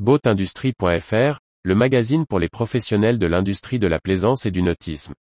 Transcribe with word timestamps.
boatindustrie.fr, 0.00 1.38
le 1.62 1.74
magazine 1.76 2.26
pour 2.26 2.40
les 2.40 2.48
professionnels 2.48 3.16
de 3.16 3.26
l'industrie 3.26 3.78
de 3.78 3.86
la 3.86 4.00
plaisance 4.00 4.44
et 4.44 4.50
du 4.50 4.60
nautisme. 4.60 5.14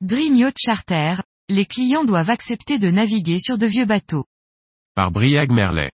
Dream 0.00 0.36
Yacht 0.36 0.56
Charter, 0.58 1.16
les 1.50 1.66
clients 1.66 2.04
doivent 2.04 2.30
accepter 2.30 2.78
de 2.78 2.90
naviguer 2.90 3.40
sur 3.40 3.58
de 3.58 3.66
vieux 3.66 3.84
bateaux. 3.84 4.24
Par 4.94 5.10
Briag 5.10 5.52
Merlet. 5.52 5.90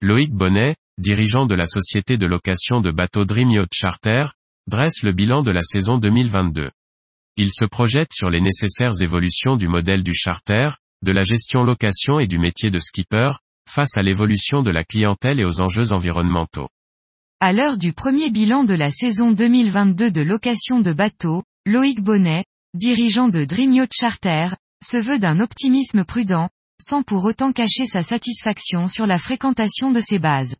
Loïc 0.00 0.32
Bonnet, 0.32 0.74
dirigeant 0.98 1.46
de 1.46 1.54
la 1.54 1.66
société 1.66 2.16
de 2.16 2.26
location 2.26 2.80
de 2.80 2.90
bateaux 2.90 3.24
Dream 3.24 3.50
Yacht 3.50 3.72
Charter, 3.72 4.32
dresse 4.66 5.04
le 5.04 5.12
bilan 5.12 5.44
de 5.44 5.52
la 5.52 5.62
saison 5.62 5.98
2022. 5.98 6.70
Il 7.38 7.50
se 7.50 7.64
projette 7.64 8.12
sur 8.12 8.28
les 8.28 8.42
nécessaires 8.42 9.00
évolutions 9.00 9.56
du 9.56 9.66
modèle 9.66 10.02
du 10.02 10.12
charter, 10.12 10.76
de 11.02 11.12
la 11.12 11.22
gestion 11.22 11.62
location 11.64 12.20
et 12.20 12.26
du 12.26 12.38
métier 12.38 12.68
de 12.68 12.78
skipper, 12.78 13.32
face 13.66 13.96
à 13.96 14.02
l'évolution 14.02 14.62
de 14.62 14.70
la 14.70 14.84
clientèle 14.84 15.40
et 15.40 15.44
aux 15.44 15.62
enjeux 15.62 15.92
environnementaux. 15.92 16.68
À 17.40 17.54
l'heure 17.54 17.78
du 17.78 17.94
premier 17.94 18.30
bilan 18.30 18.64
de 18.64 18.74
la 18.74 18.90
saison 18.90 19.32
2022 19.32 20.10
de 20.10 20.20
location 20.20 20.80
de 20.80 20.92
bateaux, 20.92 21.42
Loïc 21.66 22.02
Bonnet, 22.02 22.44
dirigeant 22.74 23.28
de 23.28 23.44
Dream 23.44 23.86
Charter, 23.90 24.50
se 24.84 24.98
veut 24.98 25.18
d'un 25.18 25.40
optimisme 25.40 26.04
prudent, 26.04 26.50
sans 26.82 27.02
pour 27.02 27.24
autant 27.24 27.52
cacher 27.52 27.86
sa 27.86 28.02
satisfaction 28.02 28.88
sur 28.88 29.06
la 29.06 29.18
fréquentation 29.18 29.90
de 29.90 30.00
ses 30.00 30.18
bases. 30.18 30.54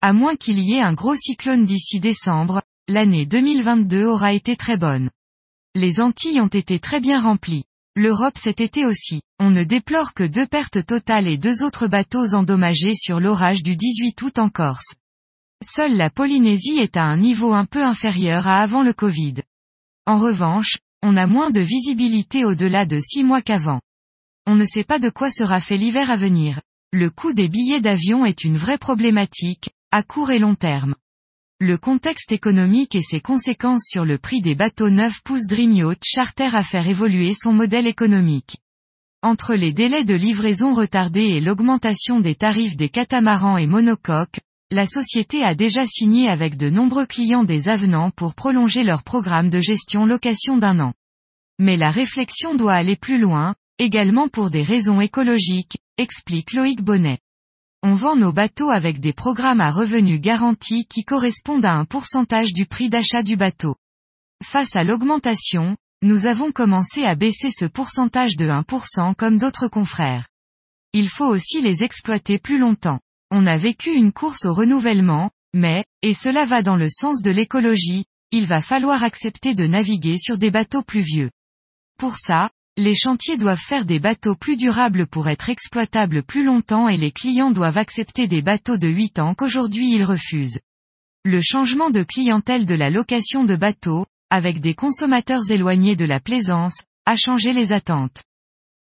À 0.00 0.12
moins 0.12 0.36
qu'il 0.36 0.60
y 0.60 0.74
ait 0.74 0.80
un 0.80 0.94
gros 0.94 1.16
cyclone 1.16 1.66
d'ici 1.66 1.98
décembre, 1.98 2.62
l'année 2.86 3.26
2022 3.26 4.04
aura 4.04 4.32
été 4.32 4.56
très 4.56 4.76
bonne. 4.76 5.10
Les 5.76 5.98
Antilles 5.98 6.40
ont 6.40 6.46
été 6.46 6.78
très 6.78 7.00
bien 7.00 7.20
remplies. 7.20 7.64
L'Europe 7.96 8.38
cet 8.38 8.60
été 8.60 8.86
aussi. 8.86 9.22
On 9.40 9.50
ne 9.50 9.64
déplore 9.64 10.14
que 10.14 10.22
deux 10.22 10.46
pertes 10.46 10.86
totales 10.86 11.26
et 11.26 11.36
deux 11.36 11.64
autres 11.64 11.88
bateaux 11.88 12.32
endommagés 12.34 12.94
sur 12.94 13.18
l'orage 13.18 13.64
du 13.64 13.76
18 13.76 14.22
août 14.22 14.38
en 14.38 14.50
Corse. 14.50 14.94
Seule 15.64 15.96
la 15.96 16.10
Polynésie 16.10 16.78
est 16.78 16.96
à 16.96 17.02
un 17.02 17.16
niveau 17.16 17.52
un 17.52 17.64
peu 17.64 17.82
inférieur 17.82 18.46
à 18.46 18.62
avant 18.62 18.82
le 18.84 18.92
Covid. 18.92 19.34
En 20.06 20.20
revanche, 20.20 20.76
on 21.02 21.16
a 21.16 21.26
moins 21.26 21.50
de 21.50 21.60
visibilité 21.60 22.44
au-delà 22.44 22.86
de 22.86 23.00
six 23.00 23.24
mois 23.24 23.42
qu'avant. 23.42 23.80
On 24.46 24.54
ne 24.54 24.64
sait 24.64 24.84
pas 24.84 25.00
de 25.00 25.10
quoi 25.10 25.30
sera 25.30 25.60
fait 25.60 25.76
l'hiver 25.76 26.08
à 26.08 26.16
venir. 26.16 26.60
Le 26.92 27.10
coût 27.10 27.32
des 27.32 27.48
billets 27.48 27.80
d'avion 27.80 28.24
est 28.24 28.44
une 28.44 28.56
vraie 28.56 28.78
problématique, 28.78 29.70
à 29.90 30.04
court 30.04 30.30
et 30.30 30.38
long 30.38 30.54
terme. 30.54 30.94
Le 31.60 31.78
contexte 31.78 32.32
économique 32.32 32.96
et 32.96 33.00
ses 33.00 33.20
conséquences 33.20 33.86
sur 33.88 34.04
le 34.04 34.18
prix 34.18 34.40
des 34.40 34.56
bateaux 34.56 34.90
neufs 34.90 35.22
poussent 35.22 35.46
Dream 35.46 35.94
Charter 36.02 36.50
à 36.52 36.64
faire 36.64 36.88
évoluer 36.88 37.32
son 37.32 37.52
modèle 37.52 37.86
économique. 37.86 38.56
Entre 39.22 39.54
les 39.54 39.72
délais 39.72 40.04
de 40.04 40.16
livraison 40.16 40.74
retardés 40.74 41.28
et 41.28 41.40
l'augmentation 41.40 42.18
des 42.18 42.34
tarifs 42.34 42.76
des 42.76 42.88
catamarans 42.88 43.56
et 43.56 43.68
monocoques, 43.68 44.40
la 44.72 44.84
société 44.84 45.44
a 45.44 45.54
déjà 45.54 45.86
signé 45.86 46.28
avec 46.28 46.56
de 46.56 46.70
nombreux 46.70 47.06
clients 47.06 47.44
des 47.44 47.68
avenants 47.68 48.10
pour 48.10 48.34
prolonger 48.34 48.82
leur 48.82 49.04
programme 49.04 49.48
de 49.48 49.60
gestion 49.60 50.06
location 50.06 50.56
d'un 50.56 50.80
an. 50.80 50.92
Mais 51.60 51.76
la 51.76 51.92
réflexion 51.92 52.56
doit 52.56 52.74
aller 52.74 52.96
plus 52.96 53.18
loin, 53.18 53.54
également 53.78 54.26
pour 54.26 54.50
des 54.50 54.64
raisons 54.64 55.00
écologiques, 55.00 55.78
explique 55.98 56.52
Loïc 56.52 56.82
Bonnet. 56.82 57.20
On 57.86 57.92
vend 57.92 58.16
nos 58.16 58.32
bateaux 58.32 58.70
avec 58.70 58.98
des 58.98 59.12
programmes 59.12 59.60
à 59.60 59.70
revenus 59.70 60.18
garantis 60.18 60.86
qui 60.86 61.04
correspondent 61.04 61.66
à 61.66 61.74
un 61.74 61.84
pourcentage 61.84 62.54
du 62.54 62.64
prix 62.64 62.88
d'achat 62.88 63.22
du 63.22 63.36
bateau. 63.36 63.76
Face 64.42 64.74
à 64.74 64.84
l'augmentation, 64.84 65.76
nous 66.00 66.24
avons 66.24 66.50
commencé 66.50 67.02
à 67.02 67.14
baisser 67.14 67.50
ce 67.50 67.66
pourcentage 67.66 68.38
de 68.38 68.48
1% 68.48 69.14
comme 69.14 69.36
d'autres 69.36 69.68
confrères. 69.68 70.28
Il 70.94 71.10
faut 71.10 71.26
aussi 71.26 71.60
les 71.60 71.82
exploiter 71.82 72.38
plus 72.38 72.56
longtemps. 72.56 73.00
On 73.30 73.46
a 73.46 73.58
vécu 73.58 73.90
une 73.90 74.12
course 74.12 74.46
au 74.46 74.54
renouvellement, 74.54 75.30
mais, 75.52 75.84
et 76.00 76.14
cela 76.14 76.46
va 76.46 76.62
dans 76.62 76.76
le 76.76 76.88
sens 76.88 77.20
de 77.20 77.30
l'écologie, 77.30 78.06
il 78.30 78.46
va 78.46 78.62
falloir 78.62 79.02
accepter 79.02 79.54
de 79.54 79.66
naviguer 79.66 80.16
sur 80.16 80.38
des 80.38 80.50
bateaux 80.50 80.82
plus 80.82 81.02
vieux. 81.02 81.30
Pour 81.98 82.16
ça, 82.16 82.48
les 82.76 82.94
chantiers 82.96 83.36
doivent 83.36 83.60
faire 83.60 83.84
des 83.84 84.00
bateaux 84.00 84.34
plus 84.34 84.56
durables 84.56 85.06
pour 85.06 85.28
être 85.28 85.48
exploitables 85.48 86.24
plus 86.24 86.42
longtemps 86.42 86.88
et 86.88 86.96
les 86.96 87.12
clients 87.12 87.52
doivent 87.52 87.78
accepter 87.78 88.26
des 88.26 88.42
bateaux 88.42 88.78
de 88.78 88.88
8 88.88 89.20
ans 89.20 89.34
qu'aujourd'hui 89.34 89.92
ils 89.92 90.02
refusent. 90.02 90.58
Le 91.24 91.40
changement 91.40 91.90
de 91.90 92.02
clientèle 92.02 92.66
de 92.66 92.74
la 92.74 92.90
location 92.90 93.44
de 93.44 93.54
bateaux, 93.54 94.06
avec 94.28 94.60
des 94.60 94.74
consommateurs 94.74 95.48
éloignés 95.50 95.94
de 95.94 96.04
la 96.04 96.18
plaisance, 96.18 96.76
a 97.06 97.14
changé 97.16 97.52
les 97.52 97.70
attentes. 97.70 98.24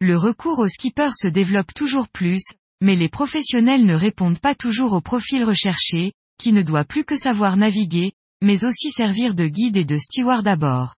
Le 0.01 0.17
recours 0.17 0.59
aux 0.59 0.69
skippers 0.69 1.15
se 1.15 1.29
développe 1.29 1.73
toujours 1.73 2.09
plus, 2.09 2.43
mais 2.83 2.97
les 2.97 3.09
professionnels 3.09 3.87
ne 3.87 3.95
répondent 3.95 4.41
pas 4.41 4.57
toujours 4.57 4.95
au 4.95 5.01
profil 5.01 5.45
recherché, 5.45 6.13
qui 6.39 6.53
ne 6.53 6.63
doit 6.63 6.85
plus 6.85 7.05
que 7.05 7.17
savoir 7.17 7.57
naviguer, 7.57 8.13
mais 8.43 8.65
aussi 8.65 8.91
servir 8.91 9.35
de 9.37 9.47
guide 9.47 9.77
et 9.77 9.85
de 9.85 9.97
steward 9.97 10.47
à 10.49 10.57
bord. 10.57 10.96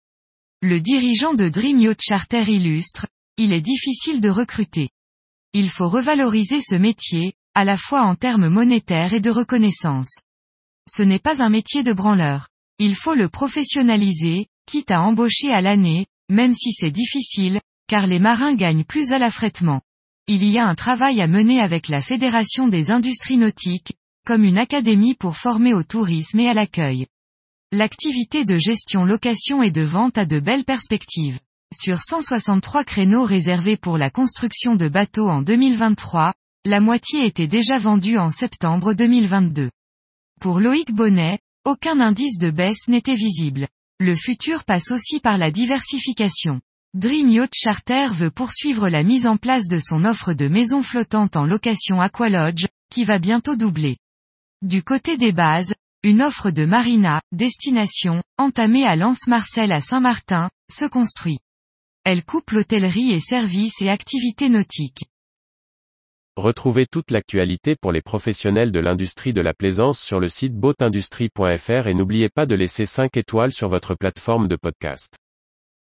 Le 0.61 0.81
dirigeant 0.81 1.35
de 1.35 1.47
Dream 1.47 1.79
Yacht 1.79 2.01
Charter 2.01 2.43
illustre, 2.49 3.07
il 3.37 3.53
est 3.53 3.61
difficile 3.61 4.19
de 4.19 4.27
recruter. 4.27 4.89
Il 5.53 5.69
faut 5.69 5.87
revaloriser 5.87 6.59
ce 6.59 6.75
métier, 6.75 7.31
à 7.55 7.63
la 7.63 7.77
fois 7.77 8.01
en 8.01 8.15
termes 8.15 8.49
monétaires 8.49 9.13
et 9.13 9.21
de 9.21 9.29
reconnaissance. 9.29 10.23
Ce 10.89 11.01
n'est 11.01 11.17
pas 11.17 11.41
un 11.41 11.49
métier 11.49 11.81
de 11.83 11.93
branleur. 11.93 12.49
Il 12.77 12.95
faut 12.95 13.13
le 13.13 13.29
professionnaliser, 13.29 14.47
quitte 14.65 14.91
à 14.91 15.01
embaucher 15.01 15.49
à 15.53 15.61
l'année, 15.61 16.07
même 16.29 16.53
si 16.53 16.73
c'est 16.73 16.91
difficile, 16.91 17.61
car 17.87 18.05
les 18.05 18.19
marins 18.19 18.55
gagnent 18.55 18.83
plus 18.83 19.13
à 19.13 19.17
l'affrètement. 19.17 19.79
Il 20.27 20.43
y 20.45 20.57
a 20.57 20.67
un 20.67 20.75
travail 20.75 21.21
à 21.21 21.27
mener 21.27 21.61
avec 21.61 21.87
la 21.87 22.01
Fédération 22.01 22.67
des 22.67 22.91
industries 22.91 23.37
nautiques, 23.37 23.93
comme 24.27 24.43
une 24.43 24.57
académie 24.57 25.15
pour 25.15 25.37
former 25.37 25.73
au 25.73 25.83
tourisme 25.83 26.41
et 26.41 26.49
à 26.49 26.53
l'accueil. 26.53 27.07
L'activité 27.71 28.45
de 28.45 28.57
gestion 28.57 29.05
location 29.05 29.61
et 29.61 29.69
de 29.69 29.83
vente 29.83 30.17
a 30.17 30.25
de 30.25 30.39
belles 30.39 30.65
perspectives. 30.65 31.39
Sur 31.71 32.01
163 32.01 32.83
créneaux 32.83 33.23
réservés 33.23 33.77
pour 33.77 33.99
la 33.99 34.09
construction 34.09 34.75
de 34.75 34.87
bateaux 34.87 35.29
en 35.29 35.43
2023, 35.43 36.33
la 36.65 36.79
moitié 36.79 37.27
était 37.27 37.45
déjà 37.45 37.77
vendue 37.77 38.17
en 38.17 38.31
septembre 38.31 38.95
2022. 38.95 39.69
Pour 40.41 40.59
Loïc 40.59 40.91
Bonnet, 40.91 41.37
aucun 41.63 41.99
indice 41.99 42.39
de 42.39 42.49
baisse 42.49 42.87
n'était 42.87 43.13
visible. 43.13 43.67
Le 43.99 44.15
futur 44.15 44.63
passe 44.63 44.89
aussi 44.89 45.19
par 45.19 45.37
la 45.37 45.51
diversification. 45.51 46.61
Dream 46.95 47.29
Yacht 47.29 47.53
Charter 47.53 48.07
veut 48.11 48.31
poursuivre 48.31 48.89
la 48.89 49.03
mise 49.03 49.27
en 49.27 49.37
place 49.37 49.67
de 49.67 49.77
son 49.77 50.05
offre 50.05 50.33
de 50.33 50.47
maisons 50.47 50.81
flottantes 50.81 51.37
en 51.37 51.45
location 51.45 52.01
Aqualodge, 52.01 52.65
qui 52.89 53.03
va 53.03 53.19
bientôt 53.19 53.55
doubler. 53.55 53.97
Du 54.63 54.81
côté 54.81 55.17
des 55.17 55.31
bases, 55.31 55.73
une 56.03 56.21
offre 56.21 56.49
de 56.49 56.63
marina, 56.63 57.21
destination, 57.33 58.23
entamée 58.37 58.85
à 58.85 58.95
Lens-Marcel 58.95 59.73
à 59.73 59.81
Saint-Martin, 59.81 60.49
se 60.71 60.85
construit. 60.85 61.39
Elle 62.05 62.23
coupe 62.23 62.51
l'hôtellerie 62.51 63.11
et 63.11 63.19
services 63.19 63.81
et 63.81 63.89
activités 63.89 64.47
nautiques. 64.47 65.03
Retrouvez 66.37 66.85
toute 66.85 67.11
l'actualité 67.11 67.75
pour 67.75 67.91
les 67.91 68.01
professionnels 68.01 68.71
de 68.71 68.79
l'industrie 68.79 69.33
de 69.33 69.41
la 69.41 69.53
plaisance 69.53 69.99
sur 69.99 70.21
le 70.21 70.29
site 70.29 70.53
boatindustrie.fr 70.53 71.87
et 71.87 71.93
n'oubliez 71.93 72.29
pas 72.29 72.45
de 72.45 72.55
laisser 72.55 72.85
5 72.85 73.17
étoiles 73.17 73.51
sur 73.51 73.67
votre 73.67 73.93
plateforme 73.93 74.47
de 74.47 74.55
podcast. 74.55 75.17